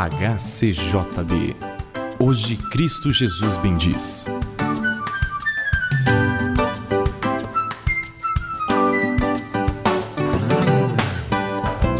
[0.00, 1.54] HCJB.
[2.18, 4.24] Hoje Cristo Jesus bendiz.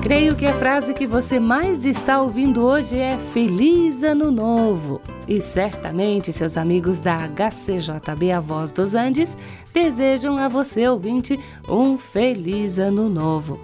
[0.01, 5.03] Creio que a frase que você mais está ouvindo hoje é Feliz Ano Novo.
[5.29, 9.37] E certamente seus amigos da HCJB A Voz dos Andes
[9.75, 13.61] desejam a você, ouvinte, um feliz ano novo.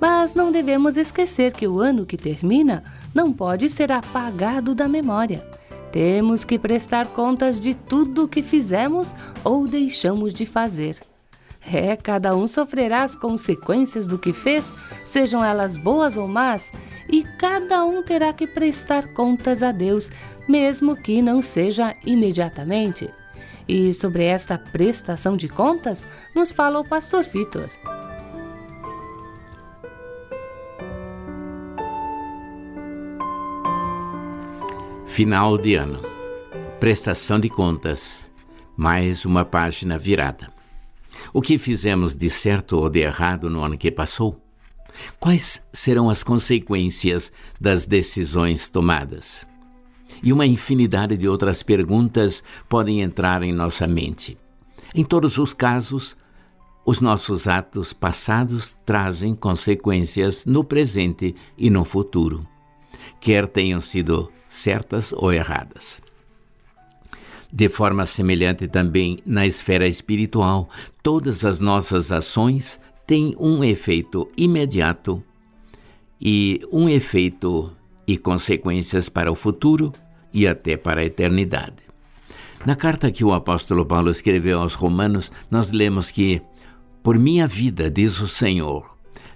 [0.00, 5.44] Mas não devemos esquecer que o ano que termina não pode ser apagado da memória.
[5.90, 10.96] Temos que prestar contas de tudo o que fizemos ou deixamos de fazer.
[11.70, 14.72] É, cada um sofrerá as consequências do que fez,
[15.04, 16.72] sejam elas boas ou más,
[17.08, 20.10] e cada um terá que prestar contas a Deus,
[20.48, 23.08] mesmo que não seja imediatamente.
[23.68, 27.68] E sobre esta prestação de contas, nos fala o pastor Vitor.
[35.12, 36.00] Final de ano.
[36.80, 38.32] Prestação de contas.
[38.74, 40.50] Mais uma página virada.
[41.34, 44.42] O que fizemos de certo ou de errado no ano que passou?
[45.20, 49.46] Quais serão as consequências das decisões tomadas?
[50.22, 54.38] E uma infinidade de outras perguntas podem entrar em nossa mente.
[54.94, 56.16] Em todos os casos,
[56.86, 62.48] os nossos atos passados trazem consequências no presente e no futuro,
[63.20, 66.00] quer tenham sido certas ou erradas.
[67.52, 70.70] De forma semelhante também na esfera espiritual,
[71.02, 75.22] todas as nossas ações têm um efeito imediato
[76.20, 77.70] e um efeito
[78.06, 79.92] e consequências para o futuro
[80.32, 81.92] e até para a eternidade.
[82.64, 86.40] Na carta que o apóstolo Paulo escreveu aos Romanos, nós lemos que,
[87.02, 88.91] por minha vida, diz o Senhor,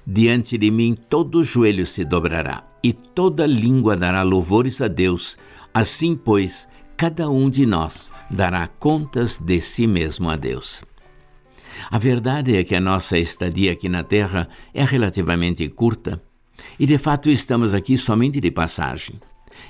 [0.06, 5.36] diante de mim todo joelho se dobrará e toda língua dará louvores a Deus.
[5.74, 10.84] Assim, pois, cada um de nós dará contas de si mesmo a Deus.
[11.90, 16.22] A verdade é que a nossa estadia aqui na Terra é relativamente curta
[16.78, 19.20] e, de fato, estamos aqui somente de passagem.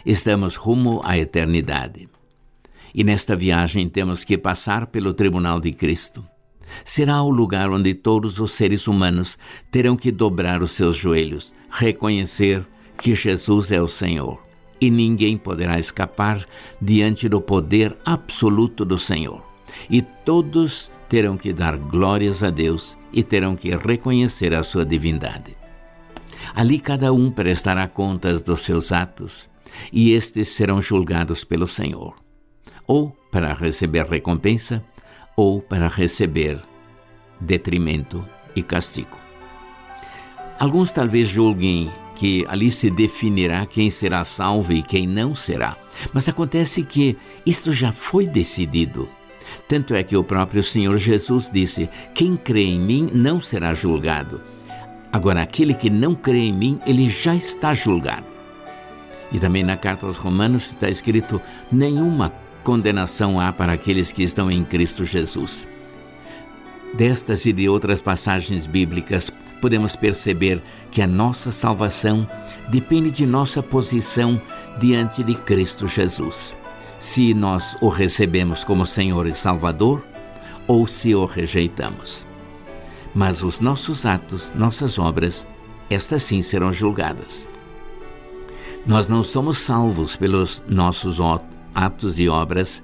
[0.04, 2.08] Estamos rumo à eternidade.
[2.94, 6.24] E nesta viagem temos que passar pelo tribunal de Cristo.
[6.84, 9.38] Será o lugar onde todos os seres humanos
[9.70, 12.66] terão que dobrar os seus joelhos, reconhecer
[12.98, 14.46] que Jesus é o Senhor
[14.80, 16.46] e ninguém poderá escapar
[16.80, 19.44] diante do poder absoluto do Senhor.
[19.90, 25.56] E todos terão que dar glórias a Deus e terão que reconhecer a sua divindade.
[26.54, 29.48] Ali cada um prestará contas dos seus atos,
[29.92, 32.14] e estes serão julgados pelo Senhor,
[32.86, 34.84] ou para receber recompensa,
[35.36, 36.60] ou para receber
[37.38, 38.26] detrimento
[38.56, 39.18] e castigo.
[40.58, 45.76] Alguns talvez julguem que ali se definirá quem será salvo e quem não será.
[46.14, 49.08] Mas acontece que isto já foi decidido.
[49.68, 54.40] Tanto é que o próprio Senhor Jesus disse: Quem crê em mim não será julgado.
[55.12, 58.26] Agora, aquele que não crê em mim, ele já está julgado.
[59.32, 62.30] E também na carta aos Romanos está escrito: Nenhuma
[62.66, 65.68] condenação há para aqueles que estão em Cristo Jesus.
[66.94, 70.60] Destas e de outras passagens bíblicas, podemos perceber
[70.90, 72.28] que a nossa salvação
[72.68, 74.42] depende de nossa posição
[74.80, 76.56] diante de Cristo Jesus.
[76.98, 80.04] Se nós o recebemos como Senhor e Salvador
[80.66, 82.26] ou se o rejeitamos.
[83.14, 85.46] Mas os nossos atos, nossas obras,
[85.88, 87.48] estas sim serão julgadas.
[88.84, 91.20] Nós não somos salvos pelos nossos
[91.76, 92.82] atos e obras,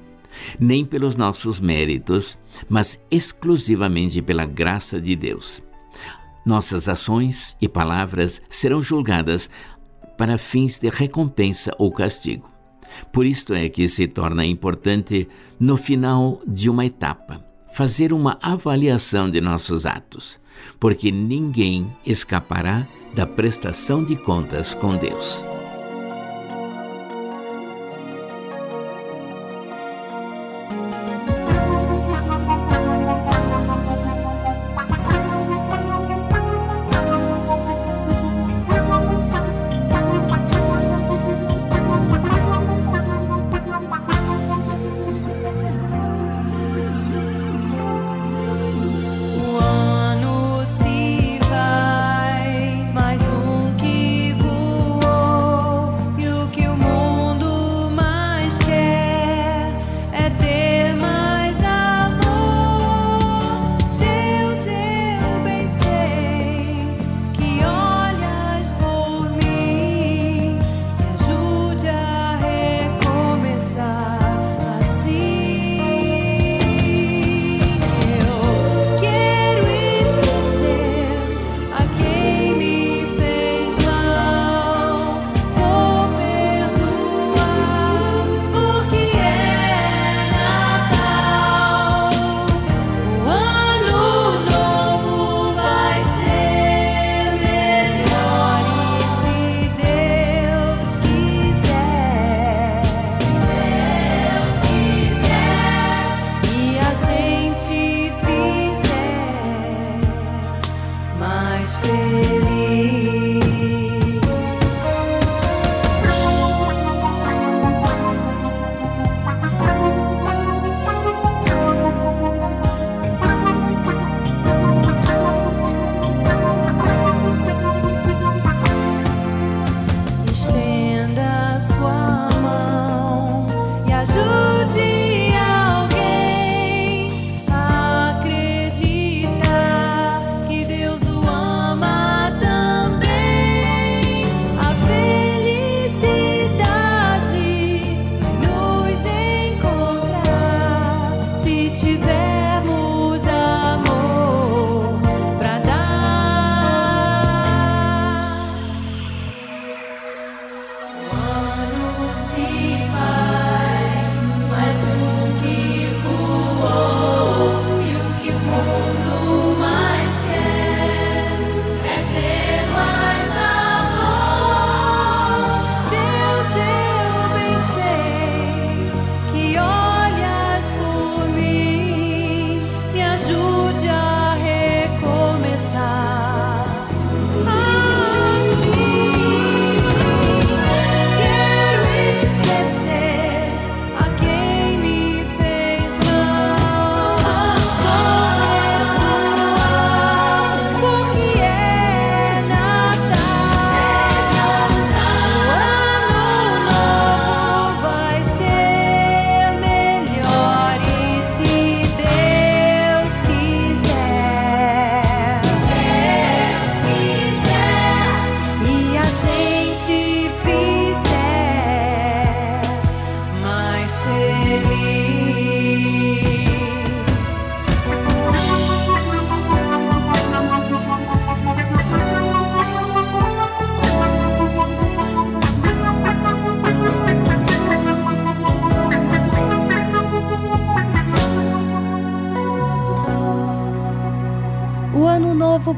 [0.61, 2.39] nem pelos nossos méritos,
[2.69, 5.63] mas exclusivamente pela graça de Deus.
[6.45, 9.49] Nossas ações e palavras serão julgadas
[10.19, 12.53] para fins de recompensa ou castigo.
[13.11, 15.27] Por isto é que se torna importante,
[15.59, 20.39] no final de uma etapa, fazer uma avaliação de nossos atos,
[20.79, 25.52] porque ninguém escapará da prestação de contas com Deus.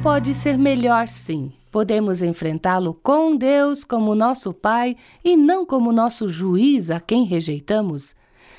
[0.05, 1.51] Pode ser melhor, sim.
[1.73, 8.15] Podemos enfrentá-lo com Deus como nosso Pai e não como nosso juiz a quem rejeitamos.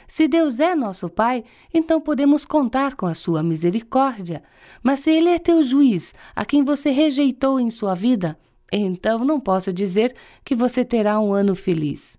[0.08, 4.42] Se Deus é nosso Pai, então podemos contar com a sua misericórdia.
[4.82, 8.36] Mas se Ele é teu juiz, a quem você rejeitou em sua vida,
[8.72, 12.18] então não posso dizer que você terá um ano feliz.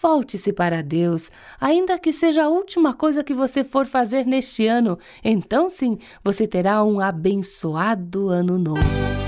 [0.00, 1.30] Volte-se para Deus,
[1.60, 6.46] ainda que seja a última coisa que você for fazer neste ano, então sim você
[6.46, 9.23] terá um abençoado ano novo.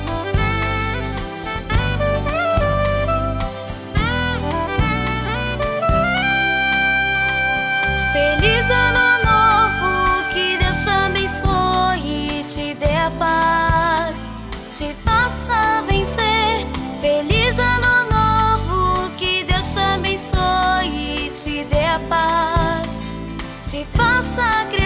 [24.37, 24.86] sagrado.